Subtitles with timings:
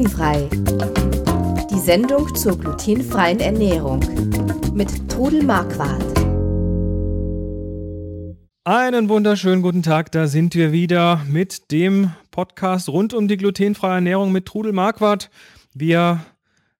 [0.00, 0.48] Glutenfrei.
[1.70, 4.00] Die Sendung zur glutenfreien Ernährung
[4.72, 6.02] mit Trudel Marquardt.
[8.64, 13.96] Einen wunderschönen guten Tag, da sind wir wieder mit dem Podcast rund um die glutenfreie
[13.96, 15.28] Ernährung mit Trudel Marquardt.
[15.74, 16.24] Wir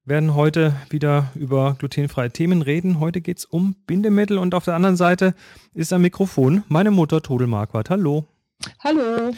[0.06, 3.00] werden heute wieder über glutenfreie Themen reden.
[3.00, 5.34] Heute geht es um Bindemittel und auf der anderen Seite
[5.74, 7.90] ist am Mikrofon meine Mutter Trudel Marquardt.
[7.90, 8.24] Hallo.
[8.82, 9.34] Hallo.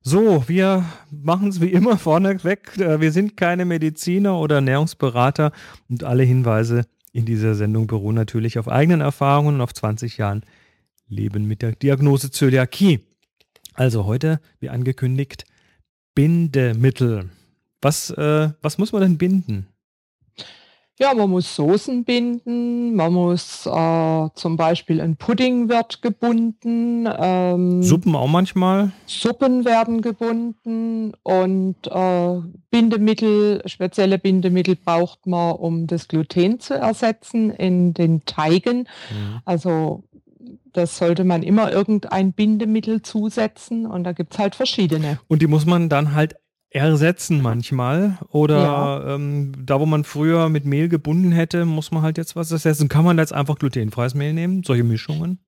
[0.00, 2.78] So, wir machen es wie immer vorneweg.
[2.78, 5.52] Äh, wir sind keine Mediziner oder Ernährungsberater
[5.88, 10.44] und alle Hinweise in dieser Sendung beruhen natürlich auf eigenen Erfahrungen und auf 20 Jahren
[11.08, 13.00] Leben mit der Diagnose Zöliakie.
[13.74, 15.44] Also heute, wie angekündigt,
[16.14, 17.30] Bindemittel.
[17.80, 19.68] Was, äh, was muss man denn binden?
[21.00, 27.08] Ja, man muss Soßen binden, man muss äh, zum Beispiel ein Pudding wird gebunden.
[27.08, 28.90] Ähm, Suppen auch manchmal?
[29.06, 32.40] Suppen werden gebunden und äh,
[32.72, 38.78] Bindemittel, spezielle Bindemittel braucht man, um das Gluten zu ersetzen in den Teigen.
[38.78, 39.40] Mhm.
[39.44, 40.02] Also
[40.72, 45.20] das sollte man immer irgendein Bindemittel zusetzen und da gibt es halt verschiedene.
[45.28, 46.36] Und die muss man dann halt
[46.70, 48.18] ersetzen manchmal.
[48.30, 49.14] Oder ja.
[49.14, 52.88] ähm, da, wo man früher mit Mehl gebunden hätte, muss man halt jetzt was ersetzen.
[52.88, 54.62] Kann man jetzt einfach glutenfreies Mehl nehmen?
[54.64, 55.38] Solche Mischungen?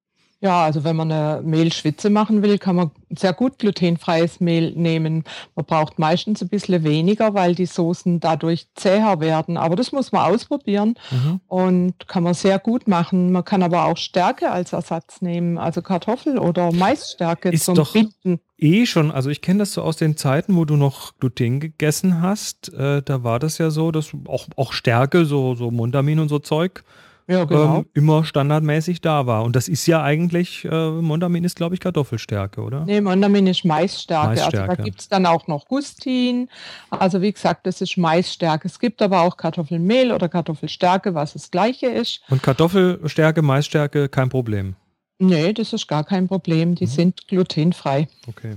[0.42, 5.24] Ja, also wenn man eine Mehlschwitze machen will, kann man sehr gut glutenfreies Mehl nehmen.
[5.55, 9.58] Man braucht meistens ein bisschen weniger, weil die Soßen dadurch zäher werden.
[9.58, 11.41] Aber das muss man ausprobieren mhm.
[11.47, 13.32] und kann man sehr gut machen.
[13.32, 17.92] Man kann aber auch Stärke als Ersatz nehmen, also Kartoffel oder Maisstärke Ist zum doch
[17.92, 18.41] Binden.
[18.56, 22.22] Eh schon, also ich kenne das so aus den Zeiten, wo du noch Gluten gegessen
[22.22, 22.72] hast.
[22.72, 26.38] Äh, da war das ja so, dass auch, auch Stärke, so, so Mondamin und so
[26.38, 26.82] Zeug,
[27.31, 27.77] ja, genau.
[27.78, 29.45] ähm, immer standardmäßig da war.
[29.45, 32.84] Und das ist ja eigentlich, äh, Mondamin ist, glaube ich, Kartoffelstärke, oder?
[32.84, 34.28] Nee, Mondamin ist Maisstärke.
[34.31, 34.61] Maisstärke.
[34.62, 36.48] Also da gibt es dann auch noch Gustin.
[36.91, 38.67] Also wie gesagt, das ist Maisstärke.
[38.67, 42.21] Es gibt aber auch Kartoffelmehl oder Kartoffelstärke, was das gleiche ist.
[42.31, 44.75] Und Kartoffelstärke, Maisstärke, kein Problem?
[45.21, 46.75] Nee, das ist gar kein Problem.
[46.75, 46.91] Die mhm.
[46.91, 48.09] sind glutenfrei.
[48.27, 48.56] Okay.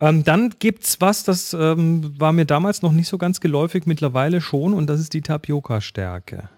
[0.00, 3.86] Ähm, dann gibt es was, das ähm, war mir damals noch nicht so ganz geläufig,
[3.86, 6.50] mittlerweile schon, und das ist die Tapioca-Stärke.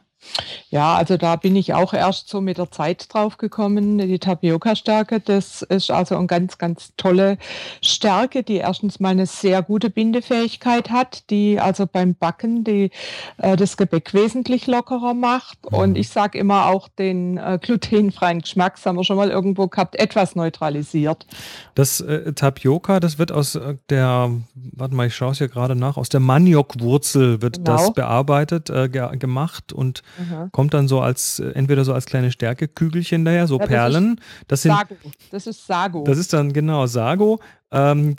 [0.70, 3.98] Ja, also da bin ich auch erst so mit der Zeit drauf gekommen.
[3.98, 7.38] Die Tapioca-Stärke, das ist also eine ganz, ganz tolle
[7.80, 12.90] Stärke, die erstens mal eine sehr gute Bindefähigkeit hat, die also beim Backen die,
[13.38, 15.58] äh, das Gebäck wesentlich lockerer macht.
[15.66, 15.96] Und mhm.
[15.96, 19.96] ich sage immer auch den äh, glutenfreien Geschmack, das haben wir schon mal irgendwo gehabt,
[19.96, 21.26] etwas neutralisiert.
[21.74, 25.74] Das äh, Tapioca, das wird aus äh, der, warte mal, ich schaue es hier gerade
[25.74, 27.76] nach, aus der Maniokwurzel wird genau.
[27.76, 30.50] das bearbeitet, äh, ge gemacht und mhm.
[30.52, 34.20] kommt dann so als, äh, entweder so als kleine Stärkekügelchen daher, so ja, das Perlen.
[34.46, 34.96] Das sind, Sago.
[35.30, 36.04] Das ist Sago.
[36.04, 37.40] Das ist dann genau Sago.
[37.70, 38.16] Ähm,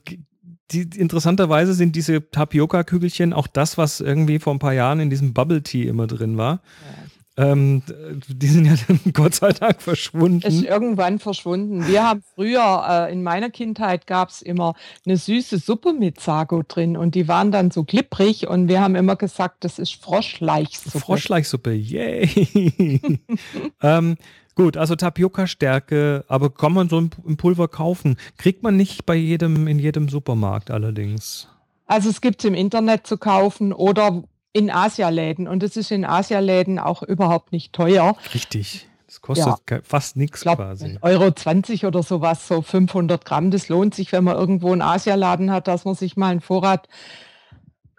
[0.72, 5.34] die, interessanterweise sind diese Tapioca-Kügelchen auch das, was irgendwie vor ein paar Jahren in diesem
[5.34, 6.54] Bubble Tea immer drin war.
[6.54, 7.09] Ja.
[7.40, 7.84] Ähm,
[8.28, 10.46] die sind ja dann Gott sei Dank verschwunden.
[10.46, 11.88] Ist irgendwann verschwunden.
[11.88, 14.74] Wir haben früher, äh, in meiner Kindheit gab es immer
[15.06, 18.96] eine süße Suppe mit Sago drin und die waren dann so klipprig und wir haben
[18.96, 21.00] immer gesagt, das ist Froschleichsuppe.
[21.00, 23.20] Froschleichsuppe, yay!
[23.82, 24.18] ähm,
[24.56, 28.18] Gut, also Tapioca-Stärke, aber kann man so ein Pulver kaufen?
[28.38, 31.48] Kriegt man nicht bei jedem, in jedem Supermarkt allerdings.
[31.86, 34.22] Also es gibt es im Internet zu kaufen oder
[34.54, 38.16] in Asialäden und es ist in Asialäden auch überhaupt nicht teuer.
[38.34, 38.88] Richtig.
[39.06, 39.80] Das kostet ja.
[39.84, 41.00] fast nichts quasi.
[41.02, 43.50] Euro 20 oder sowas, so 500 Gramm.
[43.50, 46.88] Das lohnt sich, wenn man irgendwo einen Asialaden hat, dass man sich mal einen Vorrat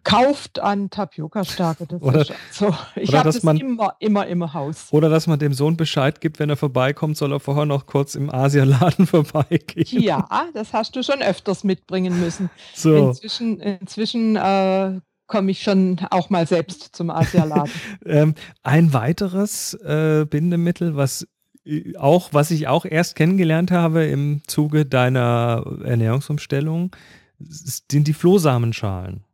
[0.04, 1.86] kauft an Tapioca-Stärke.
[2.00, 2.74] Oder, so.
[2.96, 4.86] Ich habe das man, immer, immer im Haus.
[4.92, 8.14] Oder dass man dem Sohn Bescheid gibt, wenn er vorbeikommt, soll er vorher noch kurz
[8.14, 10.02] im Asialaden vorbeigehen.
[10.02, 12.50] Ja, das hast du schon öfters mitbringen müssen.
[12.74, 13.08] So.
[13.08, 15.00] Inzwischen, inzwischen äh,
[15.30, 17.72] komme ich schon auch mal selbst zum Asialaden.
[18.04, 21.26] ähm, ein weiteres äh, Bindemittel, was
[21.64, 26.94] äh, auch, was ich auch erst kennengelernt habe im Zuge deiner Ernährungsumstellung,
[27.38, 29.24] sind die Flohsamenschalen.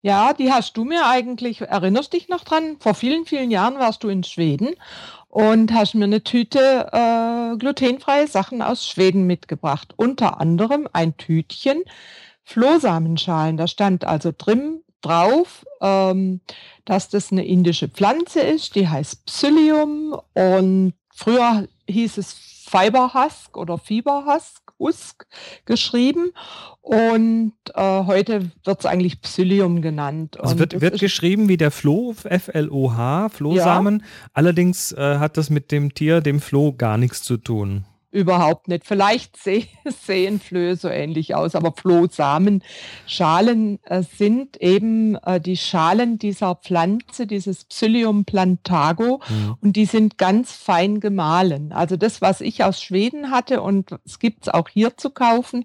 [0.00, 2.76] Ja, die hast du mir eigentlich, erinnerst dich noch dran?
[2.78, 4.68] Vor vielen, vielen Jahren warst du in Schweden
[5.28, 9.94] und hast mir eine Tüte äh, glutenfreie Sachen aus Schweden mitgebracht.
[9.96, 11.82] Unter anderem ein Tütchen
[12.44, 13.56] Flohsamenschalen.
[13.56, 16.40] Da stand also drin drauf, ähm,
[16.84, 22.32] dass das eine indische Pflanze ist, die heißt Psyllium und früher hieß es
[22.66, 25.26] Fiberhusk oder Fieberhusk, Husk
[25.66, 26.32] geschrieben
[26.80, 30.40] und äh, heute wird es eigentlich Psyllium genannt.
[30.40, 34.00] Also wird, wird geschrieben wie der Floh, F-L-O-H, Flohsamen.
[34.00, 34.06] Ja.
[34.32, 37.84] Allerdings äh, hat das mit dem Tier, dem Floh, gar nichts zu tun.
[38.14, 38.86] Überhaupt nicht.
[38.86, 39.36] Vielleicht
[40.06, 47.26] sehen Flöhe so ähnlich aus, aber Flohsamenschalen äh, sind eben äh, die Schalen dieser Pflanze,
[47.26, 49.56] dieses Psyllium plantago, mhm.
[49.60, 51.72] und die sind ganz fein gemahlen.
[51.72, 55.64] Also das, was ich aus Schweden hatte und es gibt es auch hier zu kaufen,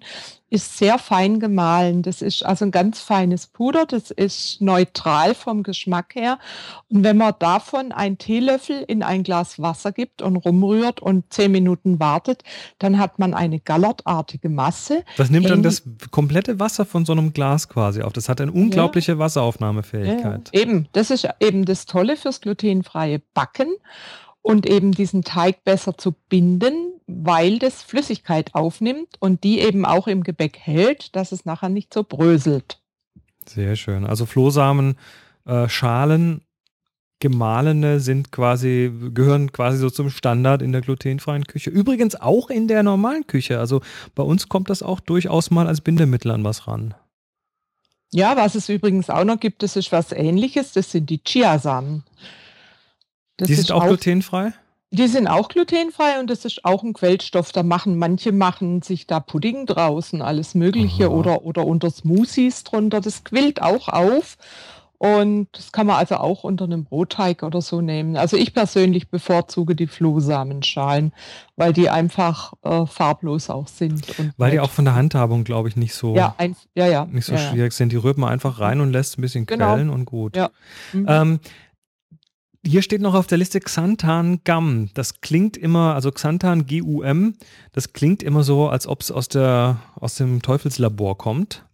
[0.50, 2.02] ist sehr fein gemahlen.
[2.02, 3.86] Das ist also ein ganz feines Puder.
[3.86, 6.38] Das ist neutral vom Geschmack her.
[6.88, 11.52] Und wenn man davon einen Teelöffel in ein Glas Wasser gibt und rumrührt und zehn
[11.52, 12.42] Minuten wartet,
[12.78, 15.04] dann hat man eine gallertartige Masse.
[15.16, 18.12] Das nimmt dann das komplette Wasser von so einem Glas quasi auf.
[18.12, 19.18] Das hat eine unglaubliche ja.
[19.18, 20.50] Wasseraufnahmefähigkeit.
[20.52, 23.68] Ja, eben, das ist eben das Tolle fürs glutenfreie Backen
[24.42, 30.06] und eben diesen Teig besser zu binden, weil das Flüssigkeit aufnimmt und die eben auch
[30.06, 32.80] im Gebäck hält, dass es nachher nicht so bröselt.
[33.46, 34.06] Sehr schön.
[34.06, 34.96] Also Flohsamen,
[35.44, 36.42] äh, Schalen,
[37.20, 41.70] gemahlene sind quasi, gehören quasi so zum Standard in der glutenfreien Küche.
[41.70, 43.58] Übrigens auch in der normalen Küche.
[43.58, 43.82] Also
[44.14, 46.94] bei uns kommt das auch durchaus mal als Bindemittel an was ran.
[48.12, 52.02] Ja, was es übrigens auch noch gibt, das ist was ähnliches, das sind die Chiasamen.
[53.40, 54.52] Das die sind auch, auch glutenfrei?
[54.92, 57.52] Die sind auch glutenfrei und das ist auch ein Quellstoff.
[57.52, 61.12] Da machen manche machen sich da Pudding draußen, alles Mögliche Aha.
[61.12, 63.00] oder oder unter Smoothies drunter.
[63.00, 64.36] Das quillt auch auf
[65.02, 68.18] und das kann man also auch unter einem Brotteig oder so nehmen.
[68.18, 71.14] Also ich persönlich bevorzuge die Flohsamenschalen,
[71.56, 74.04] weil die einfach äh, farblos auch sind.
[74.36, 77.24] weil die auch von der Handhabung, glaube ich, nicht so, ja, ein, ja, ja, nicht
[77.24, 77.92] so ja, schwierig sind.
[77.92, 79.72] Die rührt man einfach rein und lässt ein bisschen genau.
[79.72, 80.36] quellen und gut.
[80.36, 80.50] Ja.
[80.92, 81.06] Mhm.
[81.08, 81.40] Ähm,
[82.64, 84.90] hier steht noch auf der Liste Xanthan Gum.
[84.94, 87.34] Das klingt immer, also Xanthan G-U-M,
[87.72, 91.64] das klingt immer so, als ob es aus, aus dem Teufelslabor kommt.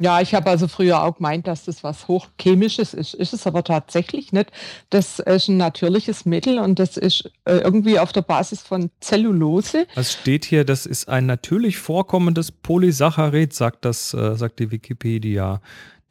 [0.00, 3.14] Ja, ich habe also früher auch gemeint, dass das was Hochchemisches ist.
[3.14, 4.50] Ist es aber tatsächlich nicht.
[4.90, 9.86] Das ist ein natürliches Mittel und das ist äh, irgendwie auf der Basis von Zellulose.
[9.94, 15.60] Es steht hier, das ist ein natürlich vorkommendes Polysaccharid, sagt das, äh, sagt die Wikipedia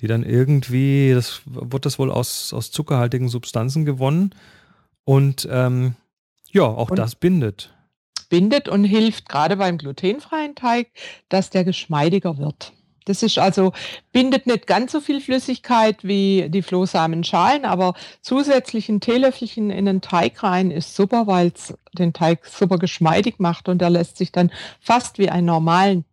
[0.03, 4.35] die dann irgendwie, das wird das wohl aus, aus zuckerhaltigen Substanzen gewonnen
[5.05, 5.95] und ähm,
[6.51, 7.73] ja, auch und das bindet.
[8.29, 10.89] Bindet und hilft gerade beim glutenfreien Teig,
[11.29, 12.73] dass der geschmeidiger wird.
[13.05, 13.71] Das ist also,
[14.11, 20.01] bindet nicht ganz so viel Flüssigkeit wie die Flohsamenschalen, aber zusätzlich ein Teelöffelchen in den
[20.01, 24.33] Teig rein ist super, weil es den Teig super geschmeidig macht und der lässt sich
[24.33, 24.51] dann
[24.81, 26.03] fast wie einen normalen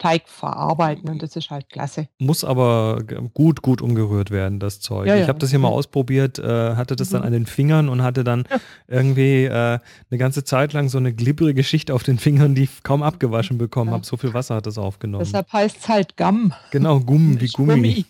[0.00, 2.08] Teig verarbeiten und das ist halt klasse.
[2.18, 3.02] Muss aber
[3.34, 5.06] gut, gut umgerührt werden, das Zeug.
[5.06, 7.12] Ja, ich habe das hier mal ausprobiert, äh, hatte das mhm.
[7.12, 8.44] dann an den Fingern und hatte dann
[8.88, 12.82] irgendwie äh, eine ganze Zeit lang so eine glibbrige Schicht auf den Fingern, die ich
[12.82, 14.06] kaum abgewaschen bekommen habe.
[14.06, 15.22] So viel Wasser hat das aufgenommen.
[15.22, 16.54] Deshalb heißt es halt Gamm.
[16.70, 17.74] Genau, Gumm, wie Gummi.
[17.74, 18.04] Gummi.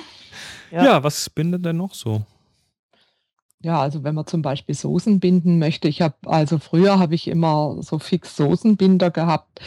[0.70, 2.22] ja, was bindet denn noch so?
[3.62, 7.28] Ja, also wenn man zum Beispiel Soßen binden möchte, ich habe also früher habe ich
[7.28, 9.62] immer so fix Soßenbinder gehabt.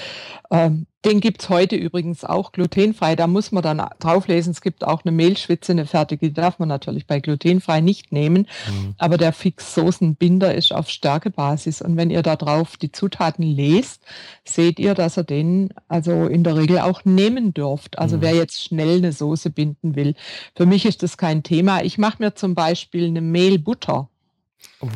[0.51, 3.15] Ähm, den gibt es heute übrigens auch glutenfrei.
[3.15, 6.67] Da muss man dann drauflesen, es gibt auch eine Mehlschwitze, eine fertige, die darf man
[6.67, 8.47] natürlich bei glutenfrei nicht nehmen.
[8.69, 8.95] Mhm.
[8.97, 11.81] Aber der Fix-Soßenbinder ist auf Stärkebasis.
[11.81, 14.03] Und wenn ihr da drauf die Zutaten lest,
[14.43, 17.97] seht ihr, dass ihr den also in der Regel auch nehmen dürft.
[17.97, 18.21] Also mhm.
[18.21, 20.13] wer jetzt schnell eine Soße binden will.
[20.55, 21.83] Für mich ist das kein Thema.
[21.83, 24.09] Ich mache mir zum Beispiel eine Mehlbutter.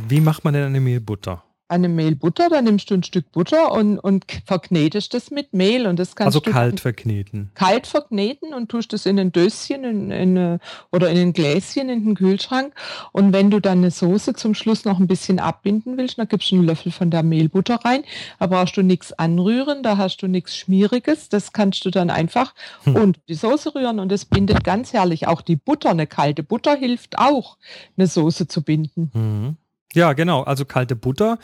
[0.08, 1.44] Wie macht man denn eine Mehlbutter?
[1.71, 5.88] Eine Mehl Butter, dann nimmst du ein Stück Butter und, und verknetest das mit Mehl
[5.88, 7.51] und das kannst also du kalt verkneten.
[7.56, 10.60] Kalt verkneten und tust das in ein Döschen in, in,
[10.91, 12.74] oder in ein Gläschen in den Kühlschrank
[13.13, 16.51] und wenn du dann eine Soße zum Schluss noch ein bisschen abbinden willst, dann gibst
[16.51, 18.03] du einen Löffel von der Mehlbutter rein.
[18.39, 22.53] Da brauchst du nichts anrühren, da hast du nichts Schmieriges, das kannst du dann einfach
[22.84, 22.96] hm.
[22.96, 25.27] und die Soße rühren und das bindet ganz herrlich.
[25.27, 27.57] Auch die Butter, eine kalte Butter hilft auch,
[27.98, 29.12] eine Soße zu binden.
[29.13, 29.57] Hm.
[29.93, 30.43] Ja, genau.
[30.43, 31.38] Also kalte Butter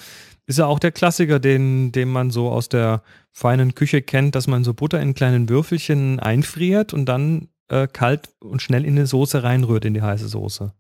[0.46, 3.02] ist ja auch der Klassiker, den, den man so aus der
[3.32, 8.30] feinen Küche kennt, dass man so Butter in kleinen Würfelchen einfriert und dann äh, kalt
[8.40, 10.72] und schnell in eine Soße reinrührt, in die heiße Soße.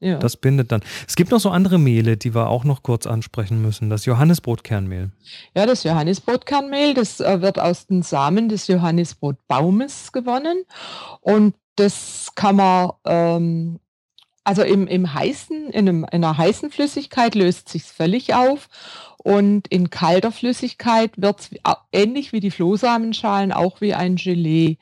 [0.00, 0.18] Ja.
[0.18, 0.80] Das bindet dann.
[1.06, 3.90] Es gibt noch so andere Mehle, die wir auch noch kurz ansprechen müssen.
[3.90, 5.10] Das Johannisbrotkernmehl.
[5.54, 10.64] Ja, das Johannisbrotkernmehl, das äh, wird aus den Samen des Johannisbrotbaumes gewonnen.
[11.20, 13.78] Und das kann man ähm,
[14.44, 18.68] also im, im heißen, in, einem, in einer heißen Flüssigkeit löst sich völlig auf
[19.18, 21.50] und in kalter Flüssigkeit wird es
[21.92, 24.78] ähnlich wie die Flohsamenschalen auch wie ein Gelee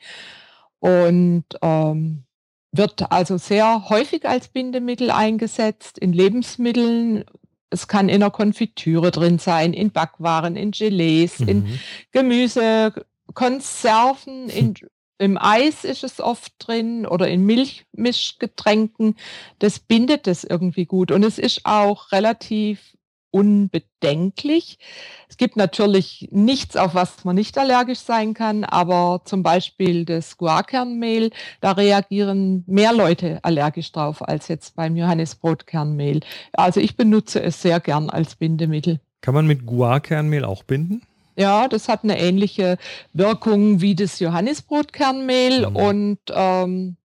[0.79, 2.23] und ähm,
[2.71, 7.25] wird also sehr häufig als Bindemittel eingesetzt in Lebensmitteln.
[7.69, 11.47] Es kann in der Konfitüre drin sein, in Backwaren, in Gelees, mhm.
[11.47, 11.79] in
[12.11, 12.93] Gemüse,
[13.33, 14.75] Konserven, in
[15.19, 19.15] im Eis ist es oft drin oder in Milchmischgetränken.
[19.59, 21.11] Das bindet es irgendwie gut.
[21.11, 22.95] Und es ist auch relativ
[23.31, 24.79] unbedenklich.
[25.27, 30.37] Es gibt natürlich nichts, auf was man nicht allergisch sein kann, aber zum Beispiel das
[30.37, 31.29] Guarkernmehl,
[31.61, 36.21] da reagieren mehr Leute allergisch drauf als jetzt beim Johannisbrotkernmehl.
[36.53, 38.99] Also ich benutze es sehr gern als Bindemittel.
[39.21, 41.03] Kann man mit Guarkernmehl auch binden?
[41.39, 42.77] Ja, das hat eine ähnliche
[43.13, 45.75] Wirkung wie das Johannisbrotkernmehl mhm.
[45.75, 46.97] und ähm,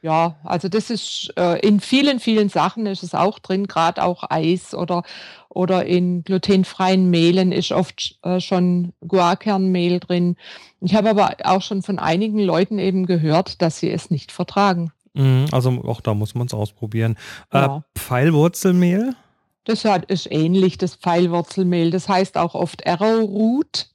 [0.00, 4.24] ja, also das ist äh, in vielen, vielen Sachen ist es auch drin, gerade auch
[4.30, 5.02] Eis oder,
[5.50, 10.36] oder in glutenfreien Mehlen ist oft äh, schon Guarkernmehl drin.
[10.80, 14.92] Ich habe aber auch schon von einigen Leuten eben gehört, dass sie es nicht vertragen.
[15.12, 17.18] Mhm, also auch da muss man es ausprobieren.
[17.52, 17.84] Äh, ja.
[17.96, 19.14] Pfeilwurzelmehl?
[19.64, 21.90] Das ist ähnlich, das Pfeilwurzelmehl.
[21.90, 23.88] Das heißt auch oft Arrowroot.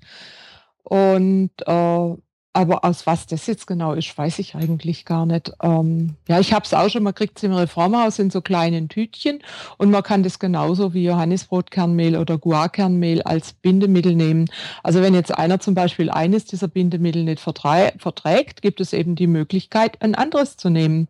[0.84, 2.16] Und äh,
[2.58, 5.52] aber aus was das jetzt genau ist, weiß ich eigentlich gar nicht.
[5.62, 8.90] Ähm, ja, ich habe es auch schon, man kriegt es im Reformhaus in so kleinen
[8.90, 9.44] Tütchen
[9.78, 14.50] und man kann das genauso wie Johannisbrotkernmehl oder Guarkernmehl als Bindemittel nehmen.
[14.82, 19.28] Also wenn jetzt einer zum Beispiel eines dieser Bindemittel nicht verträgt, gibt es eben die
[19.28, 21.08] Möglichkeit, ein anderes zu nehmen.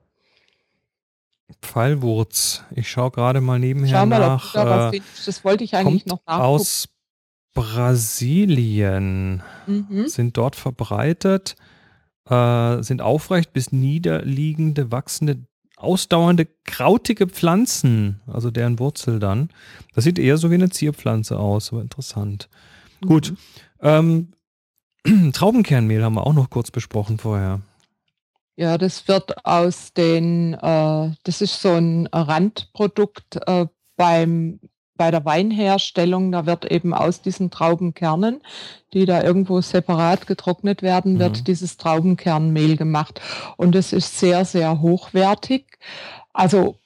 [1.61, 2.63] Pfeilwurz.
[2.75, 4.53] Ich schaue gerade mal nebenher Schau mal, nach.
[4.53, 6.43] Da äh, das wollte ich eigentlich noch nachgucken.
[6.43, 6.89] Aus
[7.53, 10.07] Brasilien mhm.
[10.07, 11.55] sind dort verbreitet,
[12.29, 15.39] äh, sind aufrecht bis niederliegende, wachsende,
[15.75, 19.49] ausdauernde, krautige Pflanzen, also deren Wurzel dann.
[19.95, 22.49] Das sieht eher so wie eine Zierpflanze aus, aber interessant.
[23.01, 23.07] Mhm.
[23.07, 23.33] Gut.
[23.81, 24.33] Ähm,
[25.33, 27.61] Traubenkernmehl haben wir auch noch kurz besprochen vorher.
[28.59, 34.59] Ja, das wird aus den, äh, das ist so ein Randprodukt äh, beim
[34.97, 38.41] bei der Weinherstellung, da wird eben aus diesen Traubenkernen,
[38.93, 41.19] die da irgendwo separat getrocknet werden, mhm.
[41.19, 43.21] wird dieses Traubenkernmehl gemacht.
[43.57, 45.77] Und es ist sehr, sehr hochwertig.
[46.33, 46.77] Also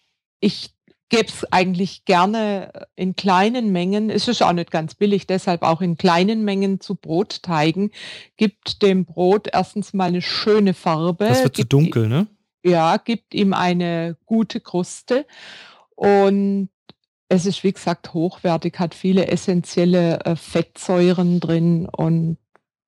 [0.42, 0.74] ich
[1.12, 4.10] gebe es eigentlich gerne in kleinen Mengen.
[4.10, 7.92] Es ist auch nicht ganz billig, deshalb auch in kleinen Mengen zu Brotteigen.
[8.38, 11.26] Gibt dem Brot erstens mal eine schöne Farbe.
[11.28, 12.28] Das wird zu dunkel, ne?
[12.64, 15.26] Ja, gibt ihm eine gute Kruste.
[15.96, 16.70] Und
[17.28, 22.38] es ist, wie gesagt, hochwertig, hat viele essentielle äh, Fettsäuren drin und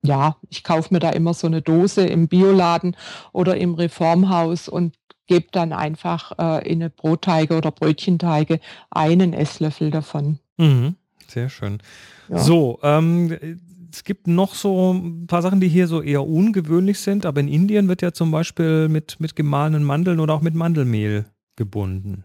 [0.03, 2.95] ja, ich kaufe mir da immer so eine Dose im Bioladen
[3.31, 4.95] oder im Reformhaus und
[5.27, 8.59] gebe dann einfach äh, in eine Brotteige oder Brötchenteige
[8.91, 10.39] einen Esslöffel davon.
[10.57, 10.95] Mhm,
[11.27, 11.79] sehr schön.
[12.29, 12.39] Ja.
[12.39, 13.37] So, ähm,
[13.91, 17.47] es gibt noch so ein paar Sachen, die hier so eher ungewöhnlich sind, aber in
[17.47, 22.23] Indien wird ja zum Beispiel mit, mit gemahlenen Mandeln oder auch mit Mandelmehl gebunden.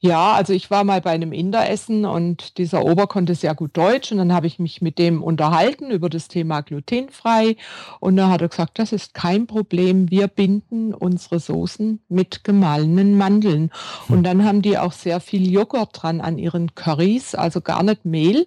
[0.00, 4.12] Ja, also ich war mal bei einem Inderessen und dieser Ober konnte sehr gut Deutsch
[4.12, 7.56] und dann habe ich mich mit dem unterhalten über das Thema glutenfrei
[7.98, 13.18] und da hat er gesagt, das ist kein Problem, wir binden unsere Soßen mit gemahlenen
[13.18, 13.72] Mandeln.
[14.08, 18.04] Und dann haben die auch sehr viel Joghurt dran an ihren Currys, also gar nicht
[18.04, 18.46] Mehl.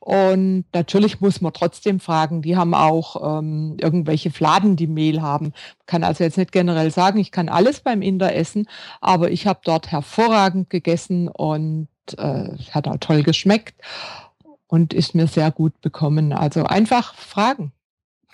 [0.00, 5.52] Und natürlich muss man trotzdem fragen, die haben auch ähm, irgendwelche Fladen, die Mehl haben.
[5.86, 8.68] kann also jetzt nicht generell sagen, ich kann alles beim Inder essen,
[9.00, 13.74] aber ich habe dort hervorragend gegessen und äh, hat auch toll geschmeckt
[14.68, 16.32] und ist mir sehr gut bekommen.
[16.32, 17.72] Also einfach fragen.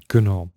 [0.08, 0.50] Genau.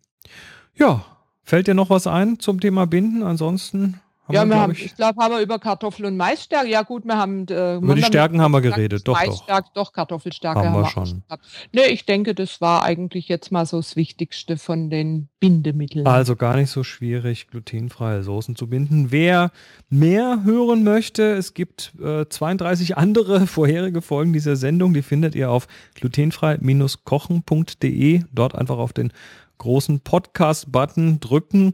[0.76, 1.06] Ja,
[1.44, 3.24] fällt dir noch was ein zum Thema Binden?
[3.24, 6.70] Ansonsten ja, wir, wir haben, ich, ich glaube, haben wir über Kartoffel und Maisstärke.
[6.70, 7.48] Ja, gut, wir haben.
[7.48, 9.94] Äh, über die Stärken haben wir geredet, doch, Maisstärke, doch.
[9.94, 11.24] Kartoffelstärke haben, haben wir schon.
[11.72, 16.08] Nee, ich denke, das war eigentlich jetzt mal so das Wichtigste von den Bindemitteln.
[16.08, 19.12] Also gar nicht so schwierig, glutenfreie Soßen zu binden.
[19.12, 19.52] Wer
[19.90, 25.52] mehr hören möchte, es gibt äh, 32 andere vorherige Folgen dieser Sendung, die findet ihr
[25.52, 28.24] auf glutenfrei-kochen.de.
[28.32, 29.12] Dort einfach auf den
[29.58, 31.74] großen Podcast-Button drücken.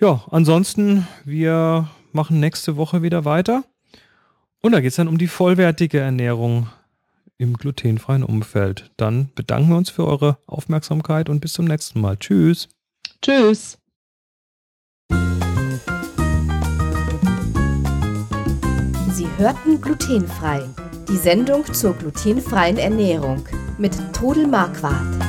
[0.00, 3.64] Ja, ansonsten, wir machen nächste Woche wieder weiter.
[4.60, 6.68] Und da geht es dann um die vollwertige Ernährung
[7.36, 8.92] im glutenfreien Umfeld.
[8.96, 12.16] Dann bedanken wir uns für eure Aufmerksamkeit und bis zum nächsten Mal.
[12.16, 12.68] Tschüss.
[13.22, 13.78] Tschüss.
[19.10, 20.62] Sie hörten glutenfrei.
[21.08, 23.44] Die Sendung zur glutenfreien Ernährung
[23.78, 25.28] mit Todel Marquardt.